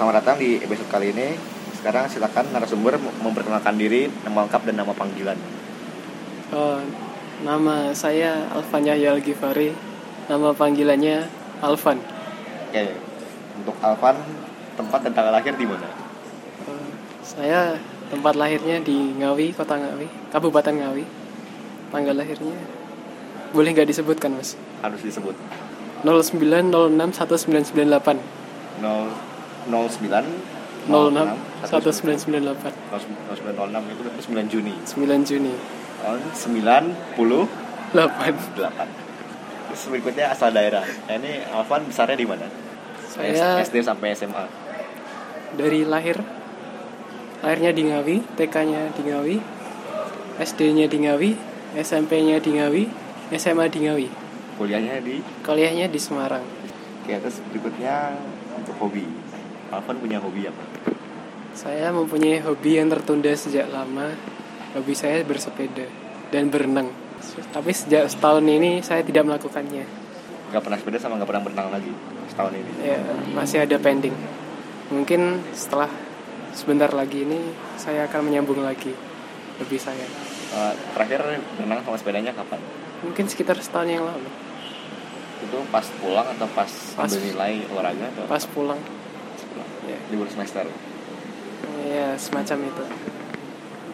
Selamat 0.00 0.24
datang 0.24 0.40
di 0.40 0.56
episode 0.56 0.88
kali 0.88 1.12
ini. 1.12 1.36
Sekarang 1.76 2.08
silakan 2.08 2.48
narasumber 2.56 2.96
memperkenalkan 3.20 3.76
diri, 3.76 4.08
nama 4.24 4.48
lengkap 4.48 4.72
dan 4.72 4.80
nama 4.80 4.96
panggilan. 4.96 5.36
Oh, 6.56 6.80
nama 7.44 7.92
saya 7.92 8.48
Alvan 8.48 8.88
Yahya 8.88 9.12
Al-Ghifari. 9.12 9.76
Nama 10.24 10.56
panggilannya 10.56 11.28
Alvan. 11.60 12.00
Oke. 12.00 12.96
Untuk 13.60 13.76
Alvan, 13.84 14.16
tempat 14.80 15.04
dan 15.04 15.12
tanggal 15.12 15.36
lahir 15.36 15.52
di 15.52 15.68
mana? 15.68 15.84
Oh, 16.64 16.80
saya 17.20 17.76
tempat 18.08 18.40
lahirnya 18.40 18.80
di 18.80 19.12
Ngawi, 19.20 19.52
Kota 19.52 19.76
Ngawi, 19.76 20.08
Kabupaten 20.32 20.80
Ngawi. 20.80 21.04
Tanggal 21.92 22.16
lahirnya 22.16 22.56
boleh 23.52 23.68
nggak 23.76 23.92
disebutkan, 23.92 24.32
Mas? 24.32 24.56
Harus 24.80 25.04
disebut. 25.04 25.36
09061998 26.08 28.40
0 28.80 29.29
09 29.70 30.90
06 30.90 30.90
1998 31.70 32.90
0906 32.90 33.94
itu 33.94 34.00
berarti 34.02 34.22
9 34.26 34.52
Juni. 34.52 34.74
9 34.84 35.22
Juni 35.28 35.54
Oh, 36.00 36.16
98. 36.16 36.96
8 37.92 38.32
Terus 39.70 39.82
berikutnya 39.92 40.32
asal 40.32 40.50
daerah. 40.50 40.82
Nah, 40.82 41.14
ini 41.20 41.44
Alvan 41.52 41.84
besarnya 41.86 42.16
di 42.16 42.26
mana? 42.26 42.48
Saya 43.06 43.60
SD 43.60 43.84
sampai 43.84 44.16
SMA. 44.16 44.46
dari 45.50 45.82
lahir 45.82 46.14
lahirnya 47.42 47.74
di 47.74 47.82
Ngawi, 47.90 48.22
TK-nya 48.38 48.94
di 48.94 49.02
Ngawi, 49.10 49.36
SD-nya 50.38 50.86
di 50.86 50.98
Ngawi, 51.02 51.30
SMP-nya 51.74 52.38
di 52.38 52.50
Ngawi, 52.54 52.86
SMA 53.34 53.66
di 53.66 53.78
Ngawi. 53.82 54.06
Kuliahnya 54.54 55.02
di 55.02 55.18
Kuliahnya 55.42 55.90
di 55.90 55.98
Semarang. 55.98 56.44
Oke, 57.02 57.18
terus 57.18 57.42
berikutnya 57.50 58.14
untuk 58.54 58.78
hobi. 58.78 59.02
Alvan 59.70 59.96
punya 60.02 60.18
hobi 60.18 60.50
apa? 60.50 60.62
Saya 61.54 61.90
mempunyai 61.94 62.42
hobi 62.42 62.78
yang 62.78 62.90
tertunda 62.90 63.30
sejak 63.34 63.70
lama. 63.70 64.14
Hobi 64.74 64.94
saya 64.94 65.22
bersepeda 65.26 65.86
dan 66.30 66.50
berenang. 66.50 66.90
Tapi 67.50 67.70
sejak 67.74 68.10
setahun 68.10 68.42
ini 68.46 68.82
saya 68.82 69.02
tidak 69.02 69.26
melakukannya. 69.26 69.84
Gak 70.50 70.62
pernah 70.62 70.78
sepeda 70.78 70.98
sama 70.98 71.18
gak 71.22 71.30
pernah 71.30 71.42
berenang 71.46 71.68
lagi 71.70 71.92
setahun 72.30 72.54
ini. 72.54 72.70
Ya, 72.82 72.98
masih 73.34 73.62
ada 73.62 73.76
pending. 73.78 74.14
Mungkin 74.90 75.42
setelah 75.54 75.90
sebentar 76.54 76.90
lagi 76.90 77.22
ini 77.22 77.38
saya 77.78 78.10
akan 78.10 78.26
menyambung 78.26 78.62
lagi 78.62 78.90
hobi 79.62 79.78
saya. 79.78 80.06
Eh, 80.50 80.74
terakhir 80.98 81.22
berenang 81.58 81.86
sama 81.86 81.94
sepedanya 81.94 82.34
kapan? 82.34 82.58
Mungkin 83.06 83.30
sekitar 83.30 83.54
setahun 83.62 83.86
yang 83.86 84.02
lalu. 84.02 84.30
Itu 85.46 85.62
pas 85.70 85.86
pulang 86.02 86.26
atau 86.26 86.46
pas, 86.52 86.68
Pas. 86.68 87.06
ambil 87.06 87.20
nilai 87.22 87.54
olahraga 87.70 88.06
atau 88.12 88.22
Pas 88.26 88.44
pulang. 88.50 88.80
Ya, 89.84 89.96
Libur 90.08 90.28
semester. 90.28 90.64
ya 91.80 92.12
semacam 92.14 92.58
itu. 92.66 92.84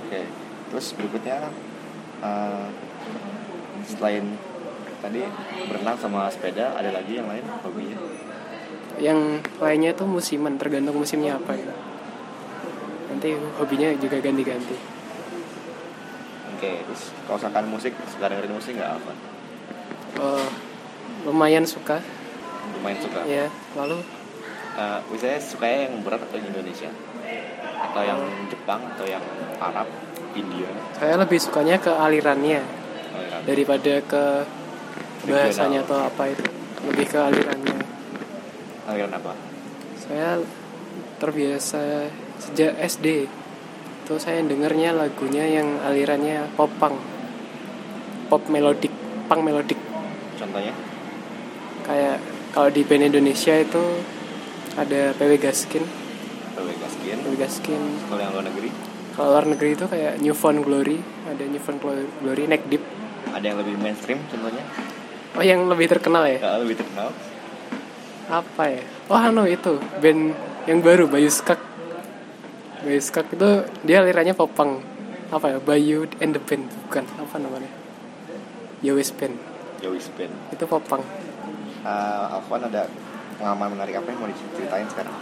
Oke. 0.03 0.21
Terus 0.71 0.87
berikutnya 0.95 1.39
eh, 2.21 2.67
selain 3.87 4.25
tadi 4.99 5.23
berenang 5.67 5.97
sama 5.97 6.27
sepeda 6.27 6.75
ada 6.75 6.91
lagi 6.91 7.17
yang 7.17 7.29
lain 7.31 7.47
hobinya? 7.63 7.97
Yang 8.97 9.21
lainnya 9.61 9.91
itu 9.93 10.05
musiman, 10.05 10.57
tergantung 10.57 10.97
musimnya 10.97 11.37
apa 11.37 11.53
ya. 11.55 11.71
Nanti 13.13 13.37
hobinya 13.57 13.93
juga 13.97 14.19
ganti-ganti. 14.19 14.77
Oke. 16.57 16.71
Terus 16.83 17.03
kalau 17.25 17.39
misalkan 17.39 17.67
musik 17.69 17.93
suka 18.09 18.27
dengerin 18.27 18.53
musik 18.53 18.73
nggak 18.75 18.93
apa? 18.99 19.13
Oh, 20.17 20.49
lumayan 21.29 21.63
suka 21.63 22.01
Lumayan 22.81 22.99
suka. 22.99 23.21
ya. 23.29 23.47
Lalu 23.77 24.01
Eh, 24.77 24.99
misalnya 25.09 25.41
sukanya 25.41 25.89
yang 25.89 25.95
berat 26.05 26.21
atau 26.21 26.37
yang 26.37 26.53
Indonesia? 26.53 26.91
Atau 27.81 28.03
yang 28.05 28.21
Jepang 28.53 28.81
atau 28.93 29.09
yang 29.09 29.25
Arab, 29.57 29.89
India? 30.37 30.69
saya 31.01 31.17
lebih 31.17 31.41
sukanya 31.41 31.81
ke 31.81 31.89
alirannya 31.89 32.61
ya. 32.61 33.39
daripada 33.49 34.05
ke 34.05 34.25
bahasanya 35.25 35.81
atau 35.81 35.97
apa 36.05 36.29
itu. 36.29 36.45
Lebih 36.93 37.07
ke 37.09 37.19
alirannya. 37.19 37.77
Aliran 38.85 39.13
apa? 39.17 39.33
Saya 39.97 40.45
terbiasa 41.17 42.13
sejak 42.37 42.77
SD. 42.77 43.33
Itu 44.05 44.21
saya 44.21 44.45
dengernya 44.45 44.93
lagunya 44.93 45.49
yang 45.49 45.81
alirannya 45.89 46.53
pop 46.53 46.69
punk. 46.77 47.01
Pop 48.29 48.45
melodik, 48.53 48.93
punk 49.25 49.41
melodik. 49.41 49.81
Contohnya? 50.37 50.77
Kayak 51.81 52.21
kalau 52.53 52.69
di 52.69 52.85
band 52.85 53.09
Indonesia 53.09 53.57
itu 53.57 53.83
ada 54.77 55.01
PW 55.17 55.33
Gaskin, 55.41 55.85
PW 56.55 56.69
Gaskin. 56.77 57.17
PW 57.25 57.35
Gaskin. 57.37 57.81
Kalau 58.09 58.21
yang 58.21 58.33
luar 58.33 58.45
negeri, 58.45 58.69
Kalau 59.17 59.29
luar 59.33 59.47
negeri 59.49 59.71
itu 59.73 59.85
kayak 59.89 60.21
New 60.21 60.37
Found 60.37 60.61
Glory, 60.61 61.01
ada 61.25 61.45
New 61.49 61.63
Found 61.63 61.81
Glory, 62.21 62.45
Neck 62.45 62.69
Deep. 62.69 62.85
ada 63.27 63.43
yang 63.43 63.59
lebih 63.61 63.77
mainstream 63.77 64.21
contohnya? 64.29 64.65
Oh 65.37 65.45
yang 65.45 65.69
lebih 65.69 65.89
terkenal 65.89 66.25
ya? 66.25 66.41
Kalau 66.41 66.65
lebih 66.65 66.81
terkenal? 66.81 67.13
Apa 68.29 68.65
ya? 68.71 68.83
Oh 69.09 69.19
anu 69.19 69.45
itu 69.45 69.77
band 70.01 70.33
yang 70.65 70.81
baru 70.81 71.05
Bayu 71.05 71.29
Skak. 71.29 71.61
Bayu 72.81 73.01
Skak 73.01 73.33
itu 73.33 73.65
dia 73.85 74.01
alirannya 74.01 74.33
popang. 74.33 74.81
Apa 75.29 75.53
ya? 75.53 75.59
Bayu 75.61 76.09
and 76.23 76.33
the 76.33 76.41
Band 76.41 76.71
bukan? 76.89 77.05
Apa 77.21 77.37
namanya? 77.37 77.69
Yowis 78.81 79.13
Band. 79.13 79.37
Joey's 79.85 80.09
Band. 80.17 80.33
Itu 80.53 80.65
popang. 80.65 81.05
Uh, 81.85 82.35
Alvan 82.41 82.67
ada 82.67 82.89
pengalaman 83.37 83.69
menarik 83.77 83.95
apa 84.01 84.09
yang 84.11 84.19
mau 84.25 84.29
diceritain 84.29 84.89
sekarang? 84.89 85.17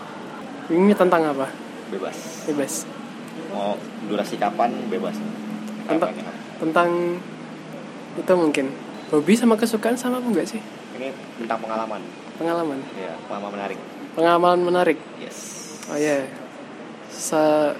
Ini 0.71 0.93
tentang 0.97 1.23
apa? 1.35 1.47
Bebas. 1.93 2.17
Bebas. 2.49 2.73
Mau 3.53 3.77
durasi 4.09 4.39
kapan 4.41 4.73
bebas? 4.89 5.19
Tentang 5.85 6.11
tentang 6.59 6.91
itu 8.15 8.33
mungkin 8.39 8.67
hobi 9.11 9.35
sama 9.37 9.59
kesukaan 9.59 9.99
sama 9.99 10.23
apa 10.23 10.27
enggak 10.31 10.47
sih? 10.49 10.61
Ini 10.97 11.11
tentang 11.43 11.59
pengalaman. 11.61 12.01
Pengalaman. 12.39 12.79
Ya, 12.97 13.13
pengalaman 13.29 13.53
menarik. 13.59 13.79
Pengalaman 14.15 14.59
menarik. 14.63 14.99
Yes. 15.19 15.39
Oh 15.91 15.99
ya, 15.99 16.25
Sa 17.13 17.75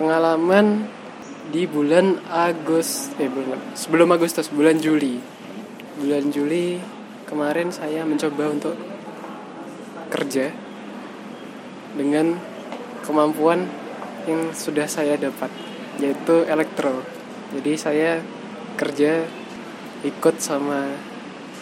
pengalaman 0.00 0.88
di 1.52 1.68
bulan 1.68 2.16
Agustus, 2.30 3.12
eh 3.20 3.28
bulan 3.28 3.60
sebelum 3.76 4.08
Agustus 4.14 4.48
bulan 4.48 4.80
Juli, 4.80 5.20
bulan 6.00 6.32
Juli 6.32 6.80
kemarin 7.28 7.68
saya 7.68 8.06
mencoba 8.08 8.48
untuk 8.48 8.74
kerja 10.12 10.52
dengan 11.96 12.36
kemampuan 13.00 13.64
yang 14.28 14.52
sudah 14.52 14.84
saya 14.84 15.16
dapat, 15.16 15.48
yaitu 15.96 16.44
elektro. 16.44 17.00
Jadi 17.56 17.72
saya 17.80 18.20
kerja 18.76 19.24
ikut 20.04 20.36
sama 20.38 20.92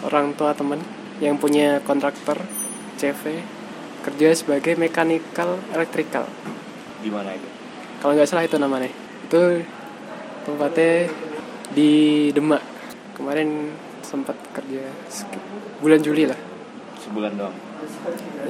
orang 0.02 0.32
tua 0.34 0.56
teman 0.56 0.80
yang 1.20 1.36
punya 1.36 1.84
kontraktor 1.84 2.40
CV 2.96 3.44
kerja 4.00 4.32
sebagai 4.32 4.80
mechanical 4.80 5.60
electrical 5.76 6.24
Di 7.04 7.12
mana 7.12 7.36
itu? 7.36 7.48
kalau 8.00 8.16
nggak 8.16 8.28
salah 8.28 8.48
itu 8.48 8.56
namanya 8.56 8.88
itu 9.28 9.60
tempatnya 10.48 11.12
di 11.76 11.92
Demak 12.32 12.64
kemarin 13.12 13.76
sempat 14.00 14.40
kerja 14.56 14.88
bulan 15.84 16.00
Juli 16.00 16.24
lah 16.24 16.49
Sebulan 17.00 17.32
doang. 17.40 17.56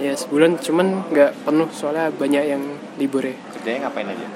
ya 0.02 0.12
sebulan 0.12 0.58
cuman 0.58 1.06
nggak 1.14 1.46
penuh 1.46 1.70
soalnya 1.70 2.10
banyak 2.10 2.44
yang 2.50 2.62
libur 2.98 3.22
ya 3.22 3.36
Kerjanya 3.54 3.86
ngapain 3.86 4.10
aja? 4.10 4.26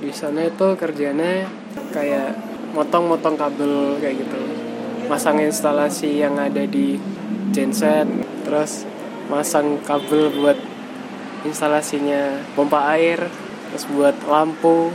di 0.00 0.08
sana 0.16 0.48
itu 0.48 0.66
kerjanya 0.80 1.44
kayak 1.92 2.32
motong-motong 2.72 3.36
kabel 3.36 4.00
kayak 4.00 4.24
gitu 4.24 4.40
masang 5.12 5.36
instalasi 5.44 6.24
yang 6.24 6.40
ada 6.40 6.64
di 6.64 6.96
genset 7.52 8.08
terus 8.48 8.88
masang 9.28 9.76
kabel 9.84 10.32
buat 10.40 10.56
instalasinya 11.44 12.40
pompa 12.56 12.96
air 12.96 13.28
terus 13.70 13.84
buat 13.92 14.16
lampu 14.24 14.88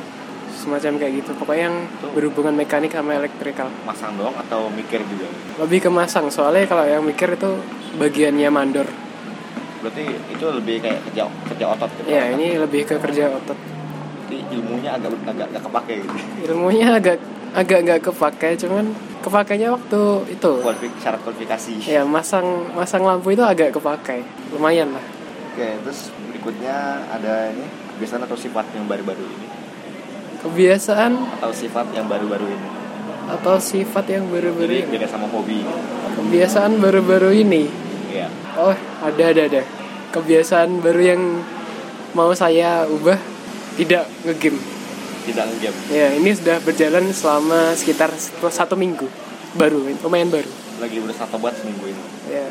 semacam 0.55 0.97
kayak 0.97 1.13
gitu. 1.21 1.31
Pokoknya 1.35 1.67
yang 1.67 1.77
berhubungan 2.15 2.55
mekanik 2.55 2.95
sama 2.95 3.19
elektrikal. 3.19 3.67
Masang 3.83 4.15
doang 4.15 4.33
atau 4.39 4.71
mikir 4.71 5.03
juga? 5.03 5.27
lebih 5.55 5.87
ke 5.87 5.89
masang 5.91 6.27
soalnya 6.27 6.67
kalau 6.67 6.83
yang 6.83 7.03
mikir 7.03 7.31
itu 7.35 7.51
bagiannya 7.95 8.49
mandor. 8.51 8.87
Berarti 9.79 10.03
itu 10.33 10.45
lebih 10.49 10.83
kayak 10.83 10.99
kerja 11.11 11.23
kerja 11.47 11.65
otot 11.77 11.89
gitu. 12.01 12.07
ya 12.11 12.23
ini 12.33 12.59
lebih 12.59 12.83
ke 12.83 12.95
kerja 12.99 13.31
otot. 13.31 13.55
Jadi 14.25 14.37
ilmunya 14.57 14.97
agak 14.97 15.13
agak 15.23 15.47
agak 15.47 15.61
kepake 15.63 15.93
gitu. 16.01 16.15
ilmunya 16.51 16.87
agak 16.97 17.17
agak 17.55 17.79
nggak 17.87 18.01
kepake 18.03 18.49
cuman 18.59 18.85
kepakainya 19.23 19.69
waktu 19.71 20.01
itu. 20.27 20.51
Kualifik, 20.59 20.91
syarat 20.99 21.21
kualifikasi. 21.23 21.73
ya 21.87 22.03
masang 22.03 22.67
masang 22.75 23.05
lampu 23.05 23.31
itu 23.31 23.45
agak 23.45 23.71
kepakai 23.71 24.25
lumayan 24.51 24.91
lah. 24.91 25.05
Oke, 25.55 25.71
terus 25.87 26.11
berikutnya 26.27 26.99
ada 27.15 27.55
ini 27.55 27.63
kebiasaan 27.95 28.27
atau 28.27 28.35
sifat 28.35 28.75
yang 28.75 28.91
baru-baru 28.91 29.23
ini 29.23 29.44
kebiasaan? 30.45 31.11
Atau 31.41 31.51
sifat 31.51 31.89
yang 31.97 32.05
baru-baru 32.05 32.45
ini. 32.45 32.67
atau 33.25 33.57
sifat 33.57 34.05
yang 34.05 34.29
baru-baru 34.29 34.85
ini? 34.85 34.89
beda 34.93 35.09
sama 35.09 35.25
hobi. 35.33 35.65
kebiasaan 36.13 36.77
baru-baru 36.77 37.33
ini? 37.41 37.65
Iya. 38.13 38.29
oh 38.61 38.77
ada 39.01 39.23
ada 39.33 39.41
ada. 39.49 39.61
Kebiasaan 40.13 40.85
baru 40.85 41.01
yang 41.01 41.21
mau 42.13 42.29
saya 42.37 42.85
ubah 42.85 43.17
tidak 43.81 44.05
ngegame. 44.23 44.61
Tidak 45.25 45.41
ngegame. 45.41 45.79
Ya 45.89 46.13
ini 46.13 46.31
sudah 46.37 46.61
berjalan 46.61 47.09
selama 47.11 47.73
sekitar 47.73 48.13
satu 48.53 48.77
minggu. 48.77 49.09
Baru 49.57 49.81
lumayan 50.05 50.29
baru. 50.29 50.51
Lagi 50.77 51.01
berusaha 51.01 51.25
tobat 51.25 51.57
seminggu 51.57 51.89
ini. 51.89 52.03
Ya 52.29 52.45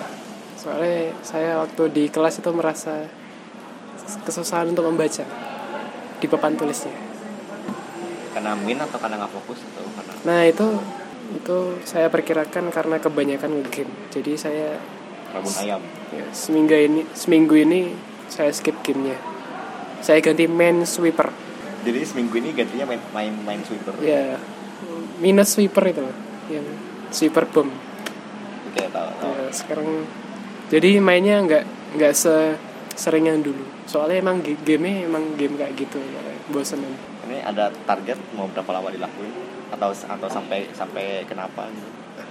soalnya 0.59 1.15
saya 1.23 1.61
waktu 1.63 1.83
di 1.93 2.05
kelas 2.11 2.43
itu 2.43 2.51
merasa 2.51 3.07
kesusahan 4.27 4.73
untuk 4.73 4.89
membaca 4.89 5.25
di 6.19 6.27
papan 6.29 6.57
tulisnya 6.57 7.04
karena 8.35 8.53
min 8.59 8.79
atau 8.83 8.99
karena 8.99 9.23
nggak 9.23 9.33
fokus 9.33 9.63
atau 9.63 9.87
karena? 9.95 10.13
Nah 10.27 10.41
itu 10.45 10.67
itu 11.39 11.59
saya 11.87 12.11
perkirakan 12.11 12.69
karena 12.75 12.97
kebanyakan 12.99 13.63
ngegame. 13.63 13.95
Jadi 14.11 14.33
saya 14.35 14.77
rabun 15.33 15.55
ayam. 15.63 15.81
ya, 16.11 16.27
seminggu 16.35 16.75
ini 16.75 17.03
seminggu 17.15 17.55
ini 17.55 17.81
saya 18.27 18.51
skip 18.51 18.83
gamenya. 18.83 19.17
Saya 20.05 20.21
ganti 20.21 20.45
main 20.51 20.85
sweeper. 20.85 21.33
Jadi 21.87 22.01
seminggu 22.05 22.35
ini 22.43 22.51
gantinya 22.53 22.91
main 22.91 23.03
main 23.15 23.33
main 23.47 23.61
sweeper? 23.65 23.95
Ya 24.03 24.37
minus 25.23 25.55
sweeper 25.55 25.85
itu 25.87 26.05
yang 26.51 26.67
sweeper 27.15 27.47
bomb. 27.49 27.71
Oke 28.73 28.85
tahu 28.91 29.09
tahu. 29.21 29.33
Ya, 29.33 29.49
sekarang 29.55 29.89
jadi 30.73 30.99
mainnya 30.99 31.45
nggak 31.45 31.65
nggak 31.99 32.13
se 32.17 32.59
sering 32.95 33.27
yang 33.27 33.43
dulu. 33.43 33.63
Soalnya 33.87 34.23
emang 34.23 34.43
ga- 34.43 34.61
game 34.63 35.07
emang 35.07 35.35
game 35.39 35.55
kayak 35.59 35.75
gitu 35.79 35.99
bosenan 36.45 36.93
ini 37.25 37.41
ada 37.41 37.73
target 37.89 38.21
mau 38.37 38.45
berapa 38.53 38.69
lama 38.69 38.93
dilakuin? 38.93 39.33
Atau 39.73 39.91
atau 39.91 40.29
sampai 40.29 40.69
sampai 40.77 41.25
kenapa 41.25 41.67
gitu? 41.73 41.89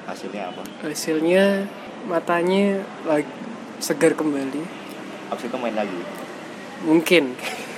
Hasilnya 0.07 0.53
apa? 0.53 0.61
Hasilnya 0.85 1.67
matanya 2.07 2.83
lagi 3.03 3.27
segar 3.81 4.15
kembali. 4.15 4.61
Habis 5.31 5.49
itu 5.49 5.57
main 5.59 5.75
lagi? 5.75 5.99
Mungkin 6.85 7.33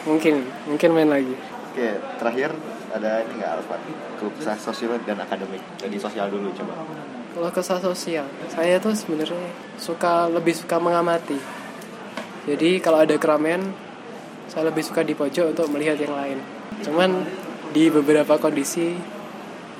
mungkin 0.05 0.35
mungkin 0.69 0.89
main 0.93 1.09
lagi. 1.09 1.35
Oke 1.71 1.97
terakhir 2.21 2.51
ada 2.93 3.25
ini 3.25 3.41
nggak 3.41 3.51
Alfat? 3.61 3.81
Kesah 4.19 4.57
sosial 4.59 4.99
dan 5.05 5.17
akademik. 5.21 5.61
Jadi 5.79 5.97
sosial 5.97 6.29
dulu 6.29 6.51
coba. 6.53 6.83
Kalau 7.35 7.49
kesah 7.51 7.79
sosial 7.81 8.25
saya 8.51 8.77
tuh 8.77 8.93
sebenarnya 8.93 9.49
suka 9.79 10.29
lebih 10.29 10.55
suka 10.55 10.77
mengamati 10.77 11.35
jadi 12.45 12.77
kalau 12.77 13.01
ada 13.01 13.17
keramaian 13.17 13.73
saya 14.45 14.69
lebih 14.69 14.85
suka 14.85 15.01
di 15.01 15.17
pojok 15.17 15.57
untuk 15.57 15.67
melihat 15.73 15.97
yang 15.97 16.13
lain. 16.13 16.37
Cuman 16.85 17.25
di 17.73 17.89
beberapa 17.89 18.37
kondisi 18.37 18.93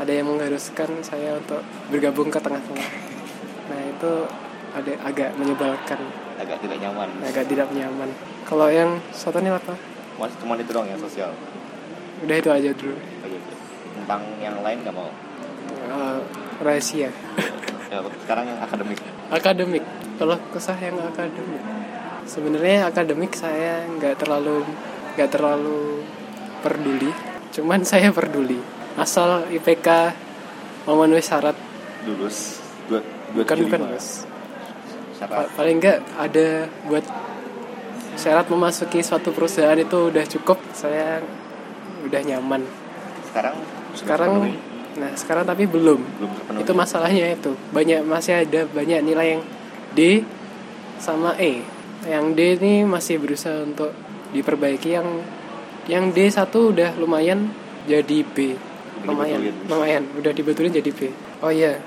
ada 0.02 0.10
yang 0.10 0.34
mengharuskan 0.34 1.06
saya 1.06 1.38
untuk 1.38 1.62
bergabung 1.94 2.34
ke 2.34 2.42
tengah-tengah. 2.42 2.90
Nah 3.70 3.82
itu 3.86 4.12
ada 4.74 4.94
agak 5.06 5.30
menyebalkan. 5.38 6.02
Agak 6.42 6.58
tidak 6.66 6.82
nyaman. 6.82 7.10
Agak 7.22 7.46
tidak 7.46 7.70
nyaman. 7.70 8.10
Kalau 8.50 8.68
yang 8.74 8.98
satu 9.14 9.38
ini 9.40 9.54
apa? 9.54 9.78
Mas 10.18 10.34
cuma 10.42 10.58
itu 10.58 10.74
doang 10.74 10.90
yang 10.90 11.00
sosial? 11.00 11.32
Udah 12.26 12.36
itu 12.42 12.50
aja 12.50 12.70
dulu. 12.74 12.98
Oke, 12.98 13.38
tentang 14.02 14.22
yang 14.42 14.58
lain 14.66 14.82
nggak 14.82 14.96
mau? 14.96 15.14
Eh, 15.70 16.20
rahasia. 16.66 17.14
Ya, 17.94 18.02
sekarang 18.26 18.50
yang 18.50 18.60
akademik. 18.60 19.00
Akademik. 19.30 19.84
Kalau 20.18 20.36
kesah 20.50 20.80
yang 20.82 20.98
akademik 20.98 21.62
sebenarnya 22.26 22.90
akademik 22.90 23.38
saya 23.38 23.86
nggak 23.86 24.20
terlalu 24.20 24.66
nggak 25.16 25.30
terlalu 25.32 26.04
peduli. 26.60 27.12
Cuman 27.54 27.86
saya 27.90 28.10
peduli. 28.12 28.60
Asal 28.98 29.48
IPK 29.54 29.88
memenuhi 30.90 31.24
syarat. 31.24 31.56
Lulus 32.06 32.60
dua 32.90 33.02
bukan 33.34 33.56
tujuh 33.56 33.66
bukan. 33.70 33.80
Syarat. 35.16 35.48
Paling 35.56 35.78
nggak 35.80 35.98
ada 36.20 36.48
buat 36.90 37.06
syarat 38.16 38.48
memasuki 38.50 39.04
suatu 39.04 39.32
perusahaan 39.32 39.78
itu 39.78 40.12
udah 40.12 40.26
cukup 40.28 40.58
saya 40.74 41.22
udah 42.04 42.22
nyaman. 42.26 42.62
Sekarang? 43.32 43.56
Sekarang 43.96 44.32
nah 44.96 45.12
sekarang 45.12 45.44
tapi 45.44 45.68
belum. 45.68 46.00
Belum 46.00 46.32
terpenuhi. 46.32 46.64
Itu 46.64 46.72
masalahnya 46.72 47.36
itu. 47.36 47.52
Banyak 47.76 48.08
masih 48.08 48.48
ada 48.48 48.64
banyak 48.72 49.00
nilai 49.04 49.28
yang 49.36 49.44
D 49.92 50.24
sama 50.96 51.36
E 51.36 51.75
yang 52.06 52.38
D 52.38 52.58
ini 52.62 52.86
masih 52.86 53.18
berusaha 53.22 53.66
untuk 53.66 53.92
diperbaiki. 54.32 54.90
Yang 54.94 55.08
yang 55.86 56.14
D 56.14 56.30
satu 56.30 56.74
udah 56.74 56.98
lumayan 56.98 57.50
jadi 57.86 58.26
B. 58.26 58.58
Lumayan 59.06 59.42
dibetulin. 59.42 59.70
lumayan. 59.70 60.04
Udah 60.18 60.32
dibetulin 60.34 60.72
jadi 60.74 60.92
B. 60.94 61.14
Oh 61.42 61.52
iya 61.54 61.82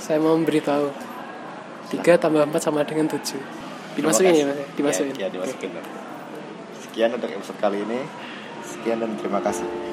saya 0.00 0.22
mau 0.22 0.36
memberitahu. 0.38 0.88
Tiga 1.92 2.16
tambah 2.16 2.48
empat 2.48 2.62
sama 2.64 2.86
dengan 2.88 3.10
tujuh. 3.10 3.40
Dimasukin 3.92 4.32
ya 4.32 4.44
mas? 4.48 4.56
Dimasukin? 4.78 5.12
Ya, 5.20 5.28
ya 5.28 5.28
dimasukin. 5.28 5.70
Sekian 6.80 7.12
untuk 7.12 7.28
episode 7.28 7.58
kali 7.60 7.84
ini. 7.84 8.00
Sekian 8.64 9.04
dan 9.04 9.12
terima 9.20 9.44
kasih 9.44 9.91